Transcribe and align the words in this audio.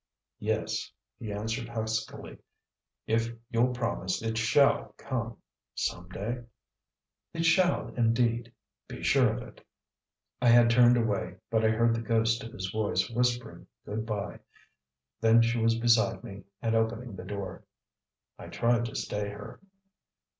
"Yes," 0.39 0.91
he 1.19 1.31
answered 1.31 1.69
huskily, 1.69 2.39
"if 3.05 3.31
you'll 3.51 3.71
promise 3.71 4.23
it 4.23 4.35
SHALL 4.35 4.95
come 4.97 5.37
some 5.75 6.09
day?" 6.09 6.41
"It 7.35 7.43
shall, 7.45 7.89
indeed. 7.89 8.51
Be 8.87 9.03
sure 9.03 9.31
of 9.31 9.43
it." 9.43 9.63
I 10.41 10.47
had 10.47 10.71
turned 10.71 10.97
away, 10.97 11.35
but 11.51 11.63
I 11.63 11.69
heard 11.69 11.93
the 11.93 12.01
ghost 12.01 12.41
of 12.43 12.51
his 12.51 12.71
voice 12.71 13.11
whispering 13.11 13.67
"good 13.85 14.07
bye." 14.07 14.39
Then 15.19 15.43
she 15.43 15.59
was 15.59 15.77
beside 15.77 16.23
me 16.23 16.45
and 16.63 16.73
opening 16.73 17.15
the 17.15 17.23
door. 17.23 17.63
I 18.39 18.47
tried 18.47 18.85
to 18.85 18.95
stay 18.95 19.29
her. 19.29 19.59